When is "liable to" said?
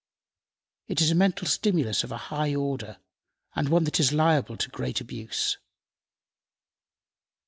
4.11-4.69